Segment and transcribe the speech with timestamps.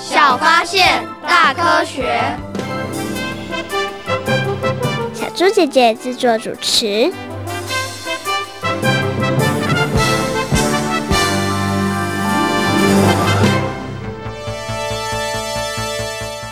[0.00, 2.22] 小发现，大科学。
[5.12, 7.12] 小猪姐姐制作主持。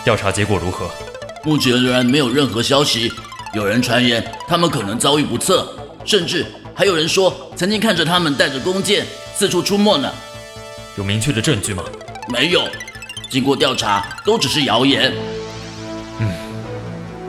[0.03, 0.89] 调查结果如何？
[1.43, 3.11] 目前仍然没有任何消息。
[3.53, 5.67] 有人传言他们可能遭遇不测，
[6.05, 10.11] 甚至还有人说曾经看着他们带着弓箭四处出没呢。
[10.97, 11.83] 有明确的证据吗？
[12.27, 12.63] 没有。
[13.29, 15.13] 经过调查，都只是谣言。
[16.19, 16.31] 嗯，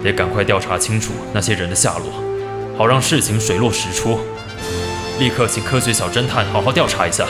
[0.02, 2.22] 得赶快调查清楚那些人的下落，
[2.76, 4.20] 好让事情水落石出。
[5.18, 7.26] 立刻请科学小侦探好好调查一下。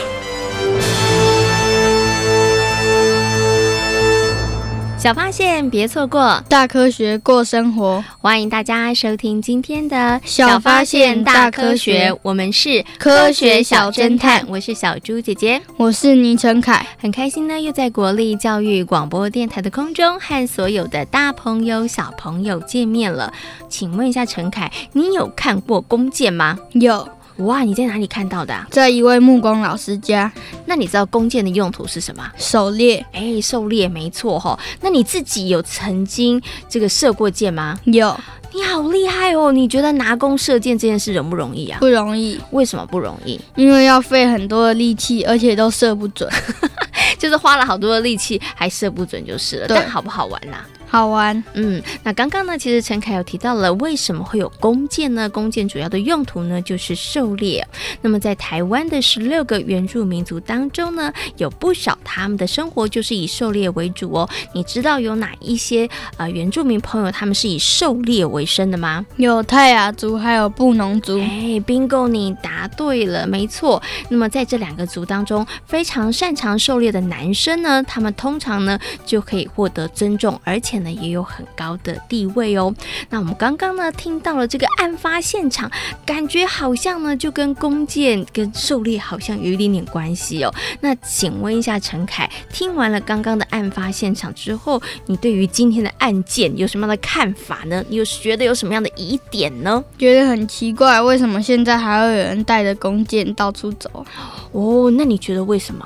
[4.99, 8.03] 小发现，别错过；大科学，过生活。
[8.19, 14.45] 欢迎大家收听今天的《小发现大科学》，我们是科学小侦探。
[14.49, 16.85] 我是小猪姐姐，我是倪晨凯。
[16.97, 23.31] 很开心呢，又在国立教育广播电台的空中和所有的大朋友、小朋友见面了。
[23.69, 26.59] 请问一下，陈凯，你有看过弓箭吗？
[26.73, 27.07] 有。
[27.39, 28.67] 哇，你在哪里看到的啊？
[28.69, 30.31] 在一位木工老师家。
[30.65, 32.29] 那你知道弓箭的用途是什么？
[32.37, 33.05] 狩猎。
[33.13, 34.59] 哎，狩猎没错哈。
[34.81, 37.77] 那你自己有曾经这个射过箭吗？
[37.85, 38.15] 有。
[38.51, 39.51] 你好厉害哦！
[39.51, 41.77] 你觉得拿弓射箭这件事容不容易啊？
[41.79, 42.39] 不容易。
[42.49, 43.39] 为什么不容易？
[43.55, 46.27] 因为要费很多的力气，而且都射不准。
[47.19, 49.65] 就是花了好多的力气，还射不准就是了。
[49.69, 50.65] 但好不好玩呐啊？
[50.89, 55.29] 好玩，嗯，那刚刚呢，其实陈凯有提到了为什么会有弓箭呢？
[55.29, 57.65] 弓箭主要的用途呢，就是狩猎。
[58.01, 64.27] 那么在台湾的十六个原住民族当中呢，有不少他们的生活就是以狩猎为主哦。
[64.55, 69.05] 你知道有哪一些呃原住民朋友他们是以狩猎为生的吗？
[69.17, 71.19] 有泰雅族，还有布农族。
[71.19, 73.79] 哎，bingo，你答对了，没错。
[74.09, 82.73] 那么在这两个族当中，非常擅长狩猎的男生呢，他们通常呢就可以获得尊重，而且呢，也有很高的地位哦。
[83.09, 85.69] 那我们刚刚呢听到了这个案发现场，
[86.05, 90.53] 感觉好像呢就跟弓箭跟狩猎好像有一点点关系哦。
[90.81, 97.83] 那请问一下陈凯，听完了刚刚的案发现场之后，你对于今天的案件有什么样的看法呢？
[97.89, 99.83] 你有觉得有什么样的疑点呢？
[99.97, 104.05] 觉得很奇怪，为什么现在还会有人带着弓箭到处走？
[104.51, 105.85] 哦，那你觉得为什么？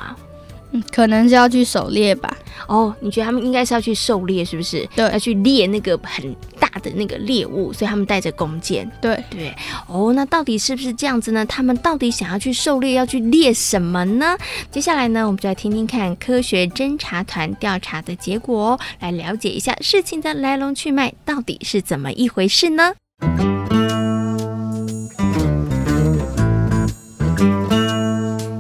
[0.92, 2.36] 可能是要去狩猎吧。
[2.68, 4.88] 哦，你觉得他们应该是要去狩猎，是不是？
[4.96, 8.90] 对，要去猎那个很大的那个猎物，所以他们带着弓箭。
[9.02, 9.54] 对对。
[9.88, 11.46] 哦，那到底是不是这样子呢？
[11.46, 14.38] 他们到底想要去狩猎，要去猎什么呢？
[14.72, 22.94] 接下来呢，我们就来听听看科学侦查团调查的结果哦，来了解一下事情的来龙去脉到底是怎么一回事呢？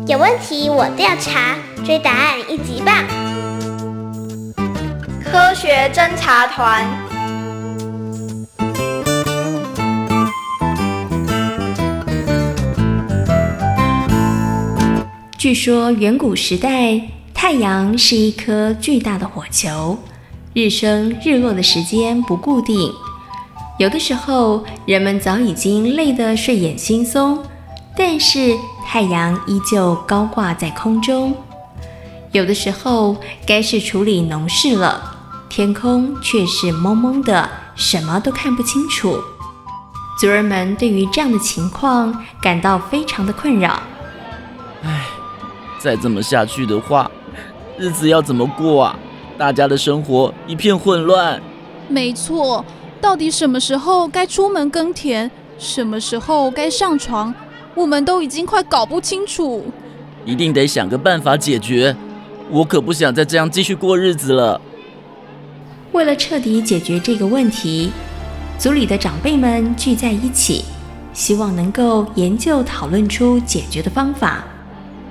[0.05, 2.95] 有问题我调查，追答案一级棒！
[5.21, 6.87] 科学侦察团。
[15.37, 17.01] 据说远古时代，
[17.33, 19.97] 太阳是一颗巨大的火球，
[20.53, 22.89] 日升日落的时间不固定，
[23.77, 27.39] 有的时候人们早已经累得睡眼惺忪，
[27.97, 28.55] 但是，
[28.87, 31.35] 太阳依旧高挂在空中，
[32.33, 35.15] 有的时候该是处理农事了，
[35.49, 39.21] 天空却是蒙蒙的，什么都看不清楚。
[40.19, 43.79] 族人们对于这样的情况感到非常的困扰。
[44.81, 45.05] 唉，
[45.77, 47.09] 再这么下去的话，
[47.77, 48.97] 日子要怎么过啊？
[49.37, 51.39] 大家的生活一片混乱。
[51.87, 52.65] 没错，
[52.99, 57.31] 到底什么时候该出门耕田，什么时候该上床？
[57.75, 59.67] 我们都已经快搞不清楚，
[60.25, 61.95] 一定得想个办法解决。
[62.49, 64.59] 我可不想再这样继续过日子了。
[65.91, 67.91] 为了彻底解决这个问题，
[68.57, 70.65] 组里的长辈们聚在一起，
[71.13, 74.43] 希望能够研究讨论出解决的方法。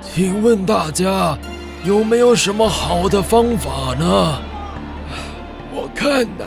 [0.00, 1.38] 请问大家
[1.84, 4.38] 有没有什么好的方法呢？
[5.74, 6.44] 我看呐，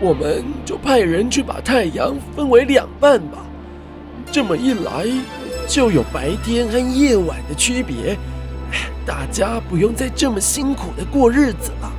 [0.00, 3.38] 我们就派人去把太阳分为两半吧。
[4.30, 5.06] 这么一来，
[5.66, 8.16] 就有白天和夜晚的区别，
[9.04, 11.92] 大家不用再这么辛苦的过日子了。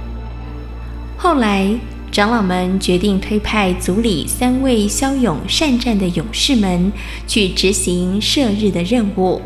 [1.17, 1.67] 后来，
[2.11, 6.91] 长老们决定推派族里三位骁勇善战的勇士们
[7.27, 9.41] 去执行射日的任务。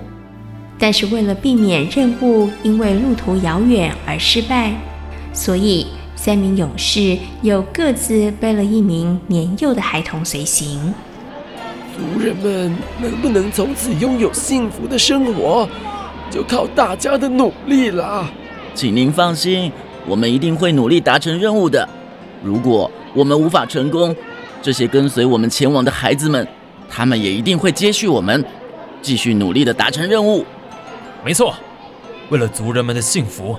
[0.77, 4.73] 但是，为了避免任务因为路途遥远而失败，
[5.31, 10.93] 所以三名勇士又各自背了一名年幼的孩童随行。
[11.95, 15.69] 族人们能不能从此拥有幸福的生活，
[16.31, 18.27] 就靠大家的努力了。
[18.73, 19.71] 请您放心，
[20.07, 21.87] 我们一定会努力达成任务的。
[22.41, 24.15] 如果我们无法成功，
[24.61, 26.47] 这些跟随我们前往的孩子们，
[26.89, 28.43] 他们也一定会接续我们，
[29.01, 30.45] 继续努力的达成任务。
[31.23, 31.53] 没错，
[32.29, 33.57] 为了族人们的幸福，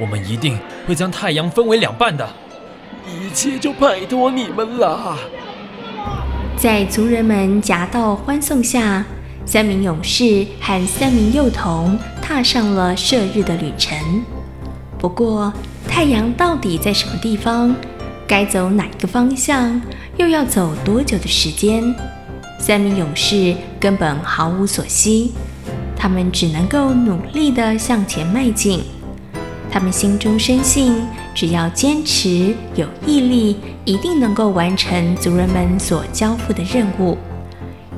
[0.00, 2.26] 我们一定会将太阳分为两半的。
[3.06, 5.16] 一切就拜托你们了。
[6.56, 9.04] 在族人们夹道欢送下，
[9.48, 13.96] 三名勇士和三名幼童踏上了射日的旅程。
[14.98, 15.50] 不过，
[15.88, 17.74] 太阳到底在什么地方？
[18.26, 19.80] 该走哪一个方向？
[20.18, 21.82] 又要走多久的时间？
[22.60, 25.32] 三名勇士根本毫无所惜，
[25.96, 28.82] 他们只能够努力地向前迈进。
[29.70, 30.94] 他们心中深信，
[31.34, 33.56] 只要坚持、有毅力，
[33.86, 37.16] 一定能够完成族人们所交付的任务。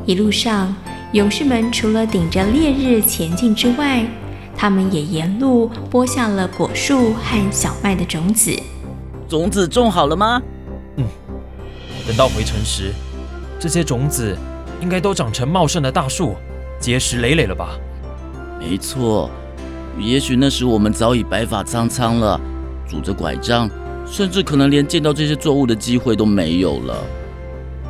[0.06, 0.74] 一路上，
[1.12, 4.06] 勇士们除了顶着烈日前进之外，
[4.56, 8.56] 他们也沿路播下了果树和小麦的种子。
[9.28, 10.40] 种子种好了吗？
[10.98, 11.04] 嗯，
[12.06, 12.92] 等到回城时，
[13.58, 14.38] 这些种子
[14.80, 16.36] 应该都长成茂盛的大树，
[16.78, 17.70] 结实累累了吧？
[18.60, 19.28] 没错。
[19.98, 22.40] 也许那时我们早已白发苍苍了，
[22.88, 23.68] 拄着拐杖，
[24.06, 27.02] 甚至可能连见到这些作物的机会都没有了。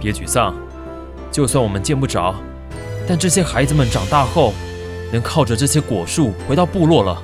[0.00, 0.55] 别沮丧，
[1.31, 2.34] 就算我们见不着，
[3.11, 4.55] 但这些孩子们长大后，
[5.11, 7.21] 能靠着这些果树回到部落了。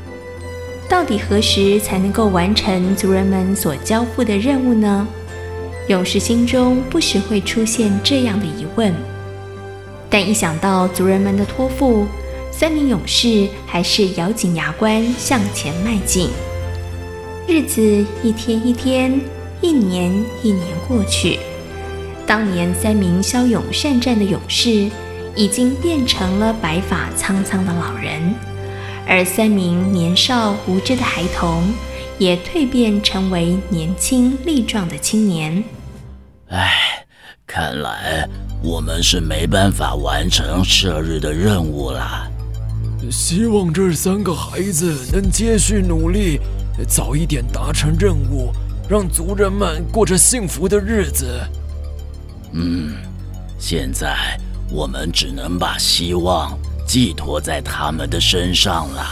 [0.89, 5.07] 到底何时才能够完成族人们所交付的任务呢？
[5.87, 8.93] 勇士心中不时会出现这样的疑问，
[10.11, 12.05] 但一想到族人们的托付，
[12.51, 16.31] 三名勇士还是咬紧牙关向前迈进。
[17.47, 19.21] 日子一天一天，
[19.61, 20.13] 一年
[20.43, 21.39] 一年过去。
[22.27, 24.91] 当年三名骁勇善战的勇士，
[25.37, 28.35] 已经变成了白发苍苍的老人，
[29.07, 31.73] 而三名年少无知的孩童，
[32.19, 35.63] 也蜕变成为年轻力壮的青年。
[36.49, 37.05] 唉，
[37.47, 38.27] 看来
[38.63, 42.27] 我们是没办法完成射日的任务了。
[43.11, 46.41] 希望这三个孩子能继续努力，
[46.89, 48.51] 早一点达成任务，
[48.89, 51.41] 让族人们过着幸福的日子。
[52.53, 52.95] 嗯，
[53.59, 54.17] 现在
[54.71, 59.07] 我们只能把希望寄托在他们的身上了。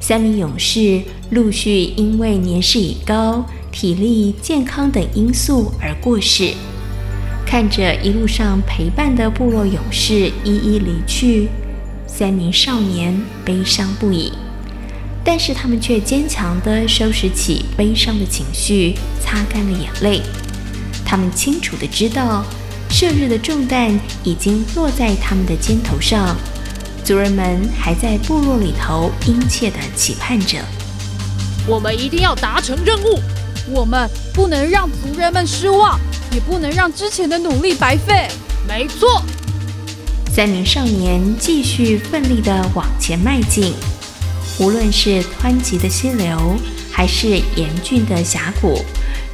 [0.00, 6.54] 三名勇士陆续因为年事已高、体力、健康等因素而过世，
[7.46, 11.48] 看着一路上陪伴的部落勇士一一离去。
[12.06, 14.32] 三名少年悲伤不已，
[15.22, 20.22] 但是他们却坚强地收拾起悲伤的情绪，擦干了眼泪。
[21.04, 22.44] 他们清楚地知道，
[22.90, 26.36] 射日的重担已经落在他们的肩头上，
[27.04, 30.58] 族人们还在部落里头殷切地期盼着。
[31.66, 33.20] 我们一定要达成任务，
[33.70, 35.98] 我们不能让族人们失望，
[36.32, 38.28] 也不能让之前的努力白费。
[38.68, 39.22] 没错。
[40.32, 43.74] 三名少年继续奋力地往前迈进，
[44.58, 46.56] 无论是湍急的溪流，
[46.90, 48.84] 还是严峻的峡谷，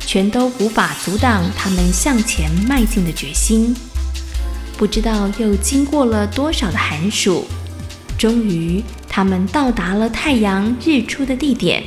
[0.06, 3.74] 全都无法阻挡他们向前迈进的决心。
[4.78, 7.44] 不知道又经过了多少的寒暑，
[8.16, 11.82] 终于他们到达了太阳日出的地点。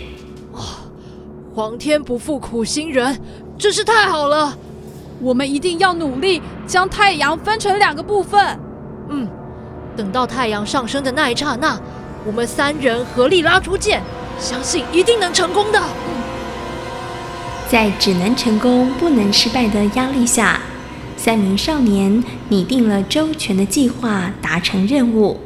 [0.53, 0.83] 啊，
[1.55, 3.17] 皇天不负苦心人，
[3.57, 4.57] 真是太好了！
[5.21, 8.59] 我们一定要努力将太阳分成两个部分。
[9.09, 9.29] 嗯，
[9.95, 11.79] 等到太阳上升的那一刹那，
[12.25, 14.01] 我们三人合力拉出剑，
[14.39, 15.81] 相信一定能成功的。
[17.69, 20.59] 在只能成功不能失败的压力下，
[21.15, 25.39] 三名少年拟定了周全的计划，达成任务。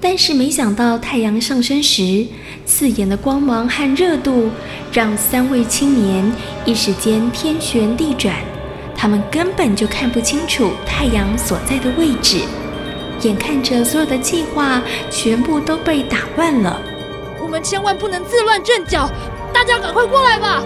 [0.00, 2.26] 但是没想到太阳上升时，
[2.64, 4.50] 刺眼的光芒和热度，
[4.92, 6.32] 让三位青年
[6.64, 8.34] 一时间天旋地转，
[8.96, 12.40] 他们根本就看不清楚太阳所在的位置。
[13.22, 16.82] 眼看着所有的计划全部都被打乱了，
[17.40, 19.08] 我们千万不能自乱阵脚！
[19.54, 20.62] 大家赶快过来吧！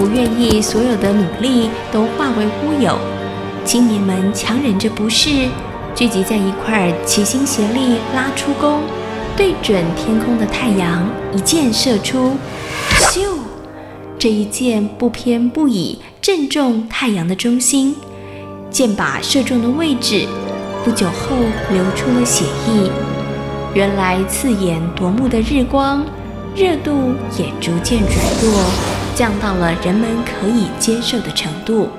[0.00, 2.98] 不愿意所有的努力都化为乌有，
[3.66, 5.46] 青年们强忍着不适，
[5.94, 8.80] 聚集在一块儿，齐心协力拉出弓，
[9.36, 12.34] 对准天空的太阳一箭射出，
[13.12, 13.26] 咻！
[14.18, 17.94] 这一箭不偏不倚，正中太阳的中心。
[18.70, 20.26] 箭靶射中的位置，
[20.82, 21.36] 不久后
[21.70, 22.90] 流出了血液。
[23.74, 26.02] 原来刺眼夺目的日光，
[26.56, 28.89] 热度也逐渐转弱，
[29.20, 31.90] 降到了人们可以接受的程度。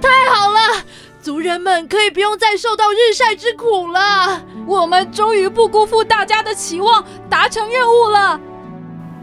[0.00, 0.84] 太好了，
[1.20, 4.40] 族人们可以不用再受到日晒之苦了。
[4.64, 8.40] 我们终于不辜负大家的期望，达成任务了。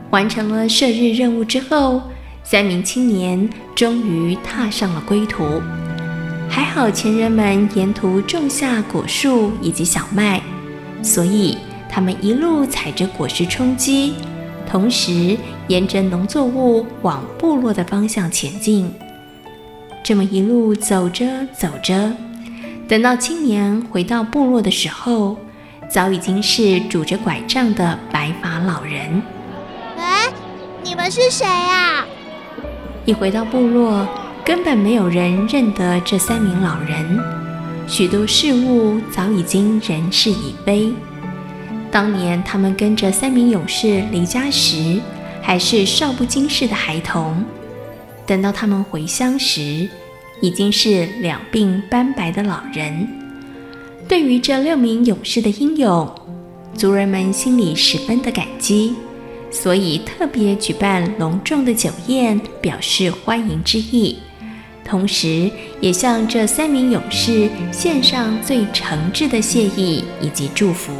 [0.10, 2.02] 完成了射日任务之后，
[2.44, 5.62] 三名青年终于踏上了归途。
[6.50, 10.42] 还好前人们沿途种下果树以及小麦，
[11.02, 11.58] 所以
[11.90, 14.16] 他们一路踩着果实充饥，
[14.70, 15.38] 同时
[15.72, 18.92] 沿着农作物往部落的方向前进。
[20.04, 22.12] 这么一路走着走着，
[22.90, 25.38] 等到青年回到部落的时候，
[25.90, 29.24] 早已经是拄着拐杖的白发老人。
[29.96, 30.04] 喂，
[30.84, 32.06] 你们是谁啊？
[33.06, 34.06] 一回到部落，
[34.44, 37.18] 根本没有人认得这三名老人，
[37.88, 40.92] 许多事物早已经人事已非。
[41.90, 45.00] 当年他们跟着三名勇士离家时，
[45.42, 47.44] 还是少不经事的孩童；
[48.26, 49.90] 等到他们回乡时，
[50.42, 53.08] 已经是两鬓斑白的老人。
[54.08, 56.10] 对于这六名勇士的英勇，
[56.74, 58.96] 族人们心里十分的感激，
[59.50, 64.18] 所以特别举办隆重的酒宴，表示欢迎之意。
[64.84, 70.92] 同时，也向这三名勇士献上最诚挚的谢意以及祝福。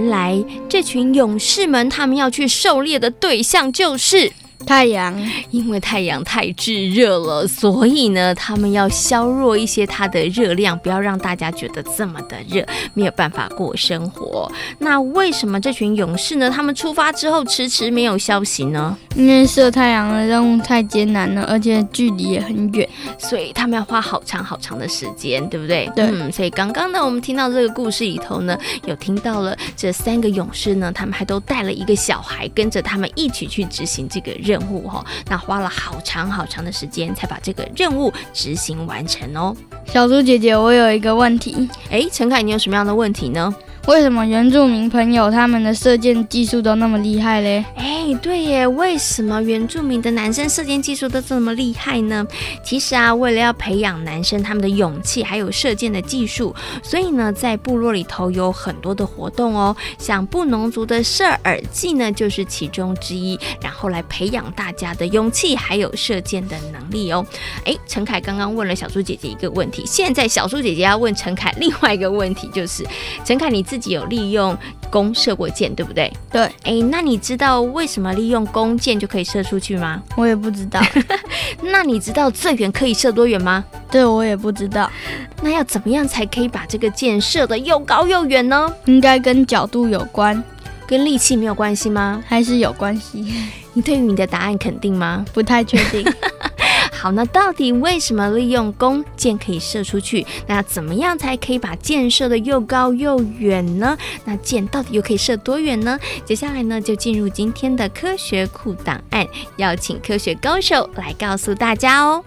[0.00, 4.32] 原来，这群勇士们，他们要去狩猎的对象就是。
[4.70, 5.12] 太阳，
[5.50, 14.48] 因为太阳太炙热了，所以呢，他们要削弱一些它的热量，不要让大家觉得这么的热，没有办法过生活。
[14.78, 16.48] 那为什么这群勇士呢？
[16.48, 18.96] 他们出发之后迟迟没有消息呢？
[19.16, 25.90] 因为射太阳的任务太艰难了，而且距离也很远，所以他们要花好长好长的时间，对不对？
[25.96, 26.06] 对。
[26.06, 34.59] 嗯，所以刚刚呢，我们听到这个故事里头呢，有听到了这三个勇士呢，他们还都带了一个小孩，跟着他们一起去执行这个任务。
[34.60, 39.56] 任务哈，那花了好长好长的时间才把这个任务执行完成哦。
[39.86, 41.68] 小猪姐姐，我有一个问题。
[41.90, 43.52] 哎，陈凯，你有什么样的问题呢？
[43.86, 47.64] 为什么原住民朋友他们的射箭技术都那么厉害嘞？
[47.76, 52.24] 哎，对耶，为什么原住民的男生射箭技术都这么厉害呢？
[52.62, 67.26] 其实啊，为了要培养男生他们的勇气，还有射箭的技术，所以呢，在部落里头有很多的活动哦，像布农族的射耳技呢，就是其中之一，然后来培养大家的勇气还有射箭的能力哦。
[67.64, 72.86] 哎，陈凯刚刚问了小猪姐姐一个问题，现在小猪姐姐要问陈凯另外一个问题，就是
[73.24, 74.58] 陈凯你自己有利用
[74.90, 76.12] 弓射过箭，对不对？
[76.32, 76.42] 对。
[76.64, 80.02] 哎，那你知道为什么利用弓箭就可以射出去吗？
[80.16, 80.80] 我也不知道。
[81.62, 83.64] 那你知道最远可以射多远吗？
[83.88, 84.90] 对，我也不知道。
[85.40, 88.74] 那要怎么样才可以把这个箭射得又高又远呢？
[88.86, 90.42] 应该跟角度有关，
[90.88, 92.20] 跟力气没有关系吗？
[92.26, 93.24] 还是有关系？
[93.72, 95.24] 你对于你的答案肯定吗？
[95.32, 96.04] 不太确定。
[97.00, 100.26] 好，那到底为什么利用弓箭可以射出去？
[100.46, 103.96] 那怎么样才可以把箭射得又高又远呢？
[104.26, 105.98] 那箭到底又可以射多远呢？
[106.26, 109.26] 接下来呢，就进入今天的科学酷档案，
[109.56, 112.22] 邀请科学高手来告诉大家哦。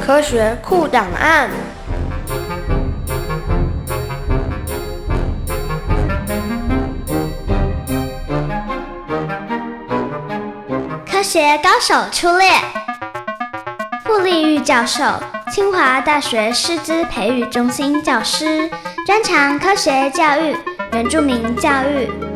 [0.00, 1.50] 科学酷档案。
[11.38, 12.50] 学高手出列，
[14.04, 15.04] 傅立玉教授，
[15.52, 18.68] 清华大学师资培育中心教师，
[19.06, 20.56] 专长科学教育、
[20.90, 22.27] 原住民教育。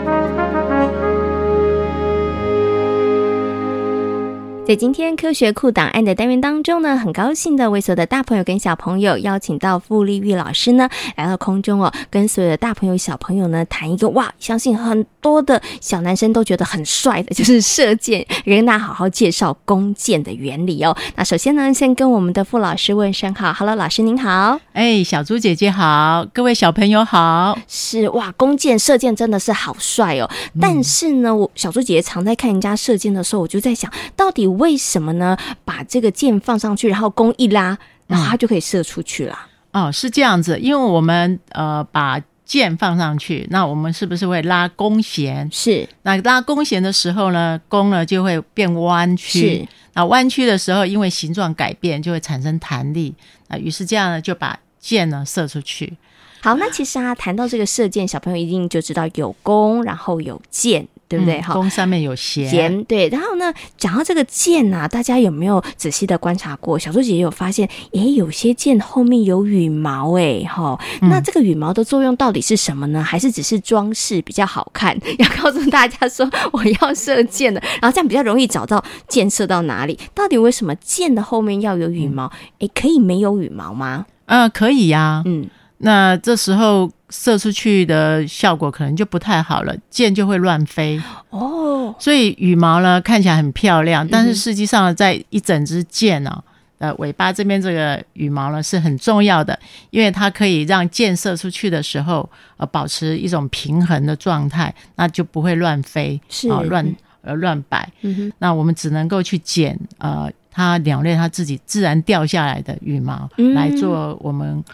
[4.64, 20.96] 在今天科学库档案的单元当中呢，很高兴的为所有的大朋友跟小朋友邀请到傅立玉老师呢来到空中哦，跟所有的大朋友小朋友呢谈一个哇，相信很多的小男生都觉得很帅的，就是射箭，跟大家好好介绍弓箭的原理哦。
[21.16, 30.30] 那首先呢，先跟我们的傅老师问声好，Hello，老师您好，哎，小猪姐姐好，各位小朋友好，是哇，弓箭射箭真的是好帅哦。
[30.60, 34.51] 但是呢，我小猪姐姐常在看人家射箭的时候，我就在想到底。
[34.52, 35.36] 为什么呢？
[35.64, 39.38] 把这个箭放上去，然后弓一拉，然后它就可以射出去了。
[39.72, 45.48] 哦，是这样子，因为我们呃把箭放上去，那我们是不是会拉弓弦？
[45.50, 45.88] 是。
[46.02, 49.58] 那拉弓弦的时候呢，弓呢就会变弯曲。
[49.58, 49.68] 是。
[49.94, 53.14] 那弯曲的时候，因为形状改变，就会产生弹力。
[53.48, 55.96] 啊，于是这样呢，就把箭呢射出去。
[56.42, 60.86] 好，那其实啊，谈到这个射箭，小朋友一定就知道有弓，然后有箭。
[61.12, 61.38] 对不对？
[61.42, 63.06] 哈、嗯，弓上面有弦，弦对。
[63.10, 66.78] 然后呢，讲到这个箭呐、啊，大家有没有仔细的观察过？
[66.78, 70.80] 小猪姐姐有发现，诶，有些箭后面有羽毛，诶，哈。
[71.02, 73.02] 那这个羽毛的作用到底是什么呢？
[73.02, 74.98] 还是只是装饰比较好看？
[75.20, 79.98] 要告诉大家说，我要射箭的，然后这样比较容易找到箭射到哪里。
[80.14, 82.32] 到底为什么箭的后面要有羽毛？
[82.60, 84.06] 诶，可以没有羽毛吗？
[84.24, 85.22] 嗯、呃，可以呀、啊。
[85.26, 85.46] 嗯。
[85.84, 91.94] 那这时候射出去的效果可能就不太好了，箭就会乱飞哦。
[91.98, 96.42] 所以羽毛呢，看起来很漂亮，但是实际上在一整支箭呢，
[96.78, 99.56] 呃，尾巴这边这个羽毛呢是很重要的，
[99.90, 107.86] 因为它可以让箭射出去的时候呃保持一种平衡的状态，那就不会乱飞，是啊乱呃乱摆。
[108.00, 114.64] 嗯哼，那我们只能够去捡呃它鸟类它自己自然掉下来的羽毛来做我们。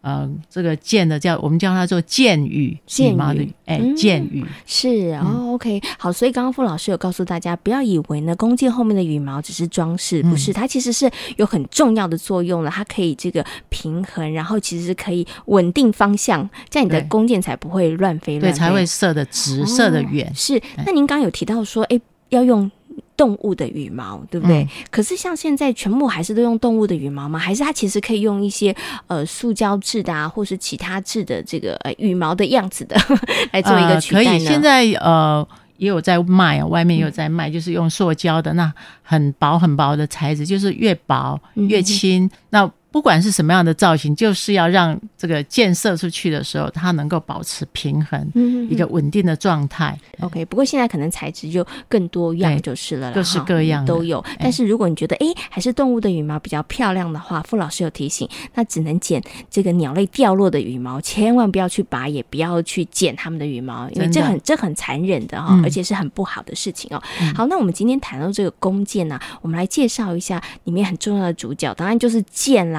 [0.00, 20.32] 呃，这个箭的叫我们叫它做箭羽，箭羽，哎，箭羽、嗯、是哦、嗯、，OK，好，所以刚刚傅老师有告诉大家，不要以为呢弓箭后面的羽毛只是装饰，不是，它其实是有很重要的作用的，它可以这个平衡，然后其实是可以稳定方向，这样你的弓箭才不会乱飞，乱飞，对，才会射的直，射的远。
[20.34, 22.70] 是，那您刚刚有提到说，哎，要用。
[23.18, 24.62] 动物的羽毛，对不对？
[24.62, 27.36] 嗯、可是像现在全部还是都用动物的羽毛吗？
[27.38, 28.74] 还是它其实可以用一些
[29.08, 32.96] 呃塑胶制的啊，或是其他制的这个呃羽毛的样子的
[33.52, 34.30] 来做一个取代呢？
[34.30, 35.46] 呃、可以，现在呃
[35.78, 38.72] 也有在卖啊，外面也有在卖，嗯、就是用塑胶的那
[39.02, 42.24] 很薄很薄的材质，就是越薄越轻。
[42.24, 48.26] 嗯、那不管是什么样的造型，就是要让这个箭射出去的时候，它能够保持平衡，
[48.70, 49.98] 一个稳定的状态。
[50.20, 54.24] OK，不过现在可能材质就更多样就是了啦，各式各样都有。
[54.38, 67.02] 但是如果你觉得哎，还是动物的羽毛比较漂亮的话，傅老师有提醒，那只能剪这个鸟类掉落的羽毛，千万不要去拔，也不要去剪它们的羽毛，因为这很这很残忍的哈，而且是很不好的事情哦。
[67.36, 72.78] 好，那我们今天谈到这个弓箭呢，我们来介绍一下里面很重要的主角，当然就是箭啦。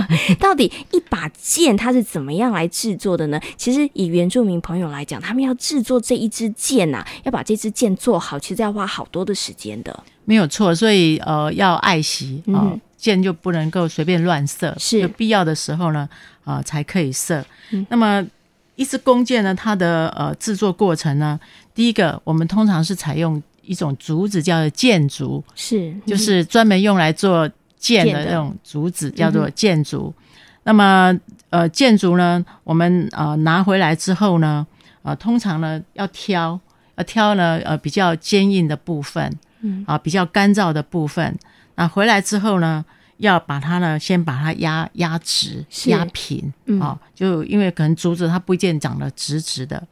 [0.40, 3.40] 到底一把剑它是怎么样来制作的呢？
[3.56, 10.04] 其实以原住民朋友来讲，他们要制作这一支箭呐，要把这支箭做好，其实要花好多的时间的。
[10.24, 16.08] 没有错，所以呃要爱惜啊，呃、箭就不能够随便乱射，是有必要的时候呢
[16.44, 17.44] 啊、呃、才可以射。
[17.70, 18.26] 嗯、那么
[18.74, 21.38] 一支弓箭呢，它的呃制作过程呢，
[21.74, 27.48] 第一个我们通常是采用一种竹子叫做箭竹，是、嗯、就是专门用来做。
[27.86, 30.24] 箭的那种竹子叫做箭竹，嗯、
[30.64, 31.20] 那么
[31.50, 34.66] 呃箭竹呢，我们呃拿回来之后呢，
[35.02, 36.58] 呃通常呢要挑，
[36.96, 39.84] 要挑呢呃比较坚硬的部分，嗯。
[39.86, 41.38] 啊比较干燥的部分，
[41.76, 42.84] 那回来之后呢，
[43.18, 49.82] 要把它呢先把它压压直、压平，嗯、啊，就因为可能竹子它不一定长得直直的，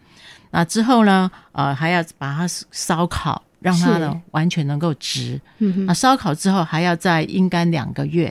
[0.55, 3.43] 那之后呢，呃还要把它烧烤。
[3.65, 8.31] 让它呢完全能够直，嗯那烧烤之后还要再阴干两个月，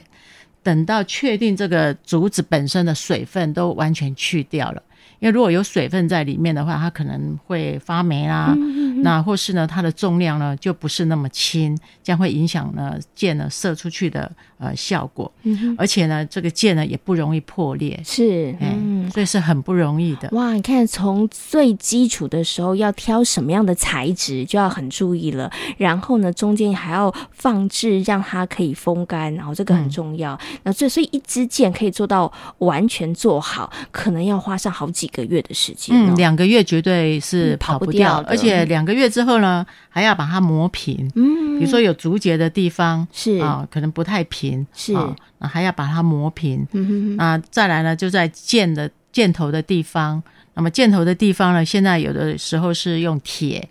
[0.62, 4.84] 等到确定这个竹子本身的水分都完全去掉了。
[5.20, 8.54] 因为如果有水分在里面的话，它可能会发霉啦。
[8.58, 15.32] 嗯、那或是呢，它的重量呢就不是那么轻，将会影响呢箭呢射出去的呃效果。
[15.44, 18.00] 嗯、哼而且呢，这个箭呢也不容易破裂。
[18.04, 20.28] 是，嗯，所以是很不容易的。
[20.34, 25.50] 哇，你看从最基础的时候要挑什么样的材质就要很注意了。
[25.78, 30.34] 然后呢，中间还要放置让它可以风干，然后这个很重要。
[30.34, 35.08] 嗯、那所以，所以一支箭可以做到完全做好，可能要花上好几。
[35.13, 44.96] 个月的时间，嗯，两个月绝对是跑不掉，而且两个月之后呢，还要把它磨平，嗯，比如说有竹节的地方是啊，可能不太平，是
[45.43, 50.23] 啊，还要把它磨平，嗯那再来呢，就在箭的箭头的地方，
[50.56, 53.69] 那么箭头的地方呢，现在有的时候是用铁。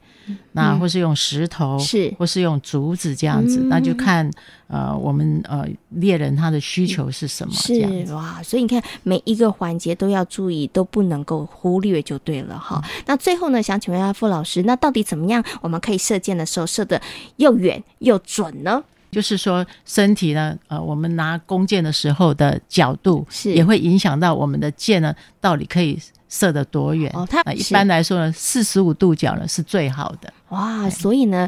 [0.53, 4.31] 那或是用石头，是或是用竹子这样子，嗯、那就看
[4.69, 12.81] 呃我们呃猎人他的需求是什么，是哇，所以你看每一个环节都要注意，都不能够忽略就对了哈。
[12.85, 17.03] 嗯、那最后呢，想请问一下傅老师，那到底怎么样我们可以射箭的时候射得
[17.37, 18.85] 又远又准呢？
[19.13, 25.97] 就是说身体呢，呃，我们拿弓箭的时候的角度是也会影响到我们的箭呢，到底可以。
[26.33, 27.13] 射得多远？
[27.13, 30.33] 哦，它一般来说呢，四十五度角呢是最好的。
[30.49, 31.47] 哇，所以呢，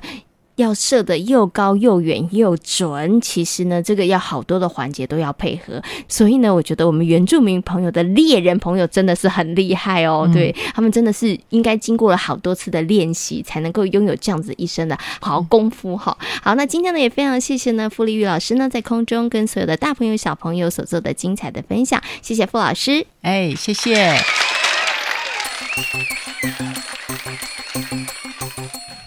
[0.57, 5.83] 要射得又高又远又准，其实呢，这个要好多的环节都要配合。
[6.09, 16.17] 所以呢，我觉得我们原住民朋友的猎人朋友真的是很厉害哦，嗯、对他们真的是应该经过了好多次的练习，才能够拥有这样子一身的好功夫哈。
[16.43, 23.07] 好，那今天呢，也非常谢谢呢，傅立玉老师呢，在空中跟所有的大朋友小朋友所做的精彩的分享，谢谢傅老师。
[23.23, 24.15] 哎，谢谢。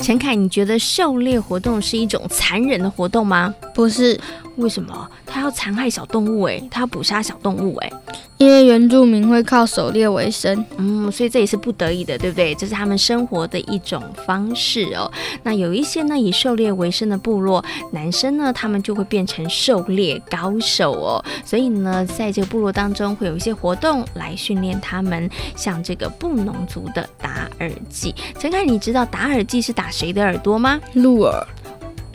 [0.08, 3.54] 陈凯，你觉得狩猎活动是一种残忍的活动吗？
[3.76, 4.18] 不是，
[4.56, 5.06] 为什么？
[5.26, 7.92] 他要残害小动物，诶，他要捕杀小动物，诶。
[8.38, 12.54] 因为原住民会靠狩猎为生，嗯，所以这也是不得已的，对不对？
[12.54, 15.12] 这是他们生活的一种方式哦。
[15.44, 21.26] 那有一些呢以狩猎为生的部落，男生呢他们就会变成狩猎高手哦。
[21.44, 28.14] 所以呢，在这个部落当中会有一些活动来训练他们，像这个布农族的打耳祭。
[28.40, 30.80] 陈凯，你知道打耳祭是打谁的耳朵吗？
[30.94, 31.46] 鹿耳。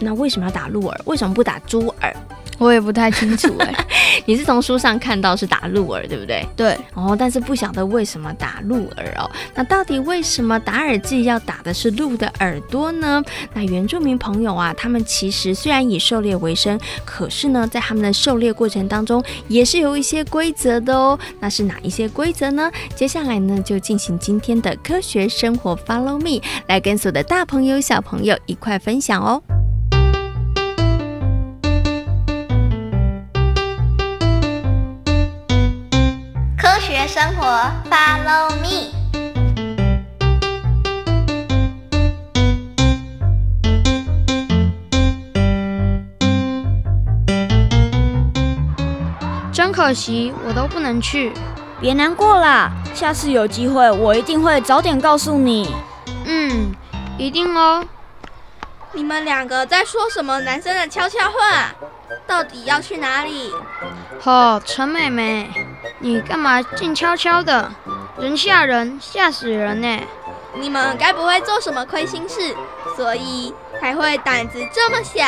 [0.02, 1.00] 那为什么要打鹿耳？
[1.06, 2.14] 为什么不打猪耳？
[2.58, 3.86] 我也不太清楚哎、欸，
[4.24, 6.46] 你是从书上看到是打鹿耳，对不对？
[6.54, 6.78] 对。
[6.94, 9.28] 哦，但是不晓得为什么打鹿耳哦。
[9.54, 13.20] 那到底为什么打耳祭要打的是鹿的耳朵呢？
[13.52, 21.18] 那原住民朋友啊，他们其实虽然以狩猎为生，可是呢，在他们的狩猎过程当中也是有一些规则的哦。
[21.40, 22.70] 那是哪一些规则呢？
[22.94, 29.42] 接下来呢，就进行今天的科学生活，Follow me，来跟所有的大朋友小朋友一块分享哦。
[37.22, 37.46] 生活
[37.88, 38.90] ，Follow me。
[49.52, 51.32] 真可惜，我都不能去。
[51.80, 55.72] 别难过啦，下次有机会，我一定会早点告诉你。
[56.24, 56.72] 嗯，
[57.16, 57.84] 一定哦。
[58.94, 61.72] 你们两个在说什么男生的悄悄话？
[62.26, 63.52] 到底要去哪里？
[64.24, 65.50] 哦，陈妹妹，
[65.98, 67.70] 你干嘛静悄悄的？
[68.18, 70.00] 人吓人，吓死人呢！
[70.54, 72.54] 你们该不会做什么亏心事，
[72.94, 75.24] 所以才会胆子这么小？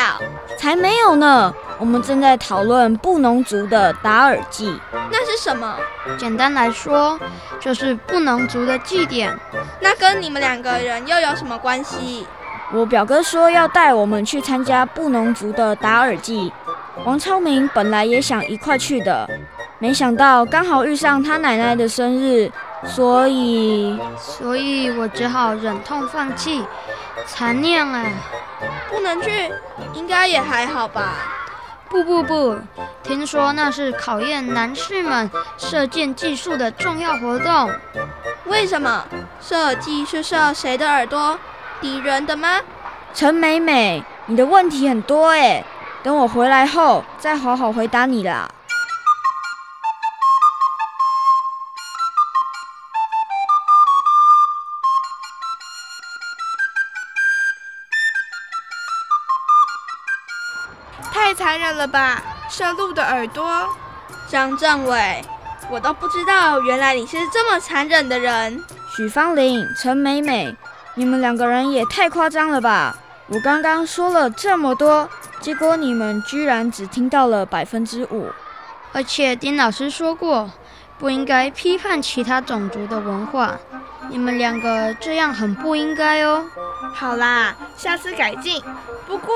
[0.57, 1.53] 才没有呢！
[1.77, 4.79] 我们正在讨论布农族的打耳祭。
[5.11, 5.75] 那是什么？
[6.17, 7.19] 简单来说，
[7.59, 9.37] 就是布农族的祭典。
[9.81, 12.25] 那跟你们两个人又有什么关系？
[12.71, 16.53] 我表哥说要带我们去参加布农族的打耳祭。
[17.03, 19.29] 王超明本来也想一块去的，
[19.79, 22.49] 没想到刚好遇上他奶奶的生日，
[22.85, 26.63] 所以，所以我只好忍痛放弃。
[27.27, 28.05] 残念啊，
[28.89, 29.51] 不能去，
[29.93, 31.13] 应该也还好吧？
[31.89, 32.57] 不不不，
[33.03, 37.71] 听说那是考验男士们射箭技术的重要活动。
[38.45, 39.05] 为什么？
[39.41, 41.39] 射击是射谁的耳朵？
[41.81, 42.59] 敌人的吗？
[43.13, 45.63] 陈美美，你的问题很多哎。
[46.05, 48.47] 等我回来后，再好好回答你啦。
[61.11, 62.21] 太残忍了吧！
[62.51, 63.67] 射鹿的耳朵，
[64.29, 65.25] 张政委，
[65.71, 68.63] 我都不知道，原来你是这么残忍的人。
[68.95, 70.55] 许芳玲、陈美美，
[70.93, 72.95] 你们两个人也太夸张了吧！
[73.25, 75.09] 我刚刚说了这么多。
[75.45, 78.31] 结果你们居然只听到了百分之五，
[78.91, 80.49] 而且丁老师说过，
[80.97, 83.55] 不应该批判其他种族的文化。
[84.09, 86.43] 你们两个这样很不应该哦。
[86.95, 88.59] 好啦，下次改进。
[89.05, 89.35] 不过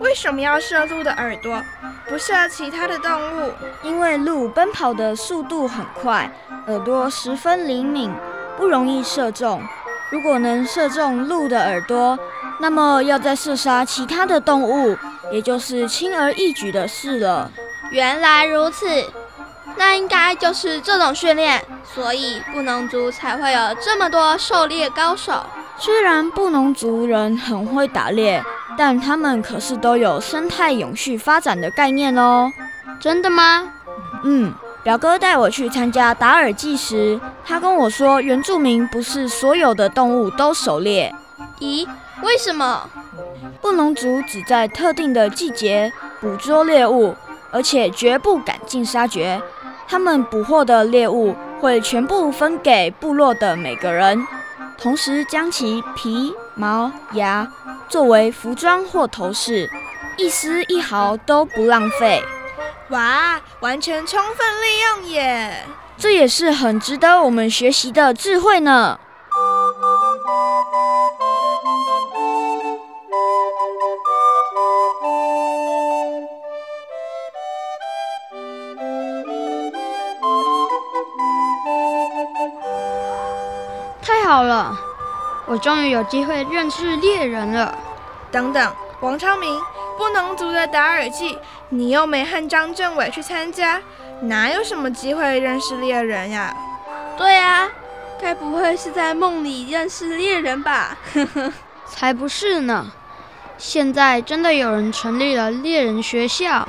[0.00, 1.62] 为什么要射鹿的耳朵，
[2.08, 3.52] 不射其他的动物？
[3.84, 6.28] 因为鹿奔跑的速度很快，
[6.66, 8.12] 耳朵十分灵敏，
[8.56, 9.62] 不容易射中。
[10.10, 12.18] 如果能射中鹿的耳朵，
[12.58, 14.96] 那么要再射杀其他的动物。
[15.32, 17.50] 也就是轻而易举的事了。
[17.90, 18.86] 原来如此，
[19.76, 25.44] 那应该就是这种训练，所以布农族才会有这么多狩猎高手。
[25.78, 28.44] 虽然布农族人很会打猎，
[28.76, 32.52] 但他们可是都有生态永续发展的概念哦。
[33.00, 33.72] 真的吗？
[34.24, 41.12] 嗯，表哥带我去参加达尔祭时，他跟我说，原住民不是所有的动物都狩猎。
[41.58, 41.88] 咦？
[42.24, 42.88] 为什么？
[43.60, 47.14] 布农族只在特定的季节捕捉猎物，
[47.52, 49.40] 而且绝不赶尽杀绝。
[49.86, 54.26] 他们捕获的猎物会全部分给部落的每个人，
[54.78, 57.46] 同时将其皮、毛、牙
[57.88, 59.70] 作为服装或头饰，
[60.16, 62.24] 一丝一毫都不浪费。
[62.88, 65.64] 哇，完全充分利用耶！
[65.98, 68.98] 这也是很值得我们学习的智慧呢。
[84.34, 84.76] 好了，
[85.46, 87.72] 我终于有机会认识猎人了。
[88.32, 89.60] 等等，王昌明，
[89.96, 93.80] 不能族的达尔祭，你又没和张政委去参加，
[94.22, 96.52] 哪有什么机会认识猎人呀？
[97.16, 97.68] 对啊，
[98.20, 100.96] 该不会是在梦里认识猎人吧？
[101.12, 101.52] 呵呵，
[101.86, 102.90] 才不是呢。
[103.56, 106.68] 现在真的有人成立了猎人学校。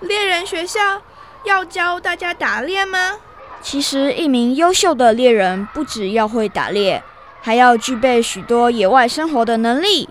[0.00, 1.02] 猎人学校
[1.44, 3.18] 要教大家打猎吗？
[3.64, 7.02] 其实，一名优秀的猎人不只要会打猎，
[7.40, 10.10] 还要具备许多野外生活的能力。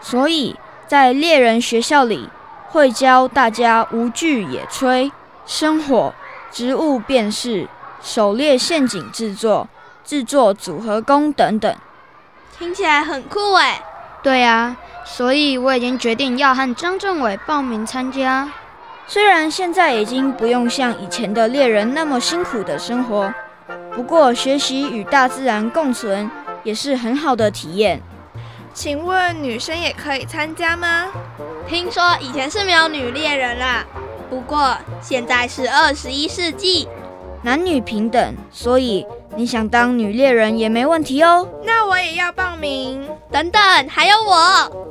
[0.00, 0.56] 所以
[0.88, 2.28] 在猎人学校里，
[2.70, 5.12] 会教大家无惧野炊、
[5.46, 6.12] 生火、
[6.50, 7.68] 植物辨识、
[8.02, 9.68] 狩猎陷阱制作、
[10.04, 11.72] 制作组合弓等等。
[12.58, 13.80] 听起来很酷哎！
[14.20, 14.76] 对啊。
[15.04, 18.50] 所以我已经决定要和张政委报名参加。
[19.12, 23.34] 虽然现在已经不用像以前的猎人那么辛苦的生活，
[23.92, 26.30] 不过学习与大自然共存
[26.62, 28.00] 也是很好的体验。
[28.72, 31.08] 请问女生也可以参加吗？
[31.68, 33.84] 听说以前是没有女猎人啦，
[34.30, 36.86] 不过现在是二十一世纪，
[37.42, 39.04] 男女平等，所以。
[39.36, 41.48] 你想当女猎人也没问题哦。
[41.64, 43.08] 那我也要报名。
[43.30, 44.89] 等等，还有我。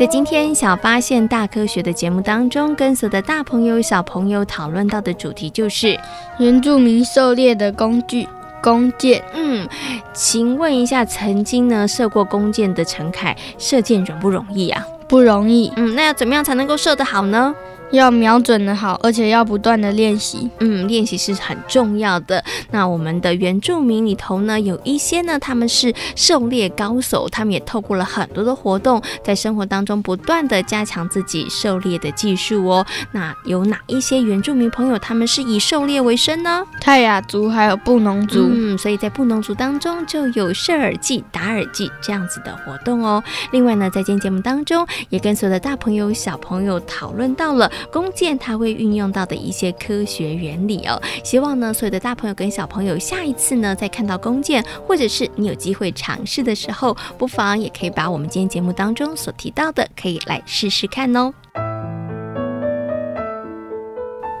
[0.00, 6.00] 在今天小发现大科学的节目当中，跟所有的大朋友、小朋友讨论到的主题就是
[6.38, 8.26] 原住民狩猎的工具——
[8.64, 9.22] 弓箭。
[9.34, 9.68] 嗯，
[10.14, 14.82] 请问一下，曾经呢射过弓箭的陈凯，射箭容不容易啊？
[15.06, 17.54] 不容易，嗯，那要怎么样才能够射得好呢？
[17.90, 20.48] 要瞄准的好，而且要不断的练习。
[20.60, 22.42] 嗯，练习是很重要的。
[22.70, 32.86] 那我们的原住民里头呢，有一些呢，他们是狩猎高手，他们也透过了很多的活动，在生活当中不断的加强自己狩猎的技术哦。
[33.12, 36.64] 那有哪一些原住民朋友，他们是以狩猎为生呢？
[36.80, 38.48] 泰雅族还有布农族。
[38.52, 43.22] 嗯，所以在布农族当中就有射耳祭、打耳祭这样子的活动哦。
[43.50, 47.70] 另外呢，在今天节目当中，也跟所有的大朋友、小朋友讨论到了。
[47.92, 61.32] 弓箭它会运用到的一些科学原理哦，希望呢所有的大朋友跟小朋友下一次呢在看到弓箭，或者是你有机会尝试的时候，不妨也可以把我们今天节目当中所提到的，可以来试试看哦。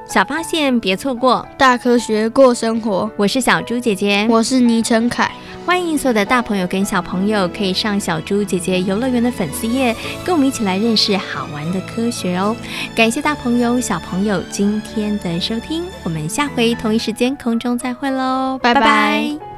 [0.08, 3.08] 小发现别错过，大科学过生活。
[3.16, 5.30] 我是小猪姐姐，我是倪晨凯。
[5.66, 9.94] 欢迎所有的大朋友跟小朋友可以上小猪姐姐游乐园的粉丝页，
[10.24, 12.56] 跟我们一起来认识好玩的科学哦。
[12.94, 19.49] 感谢大朋友小朋友今天的收听，我们下回同一时间空中再会喽，拜拜。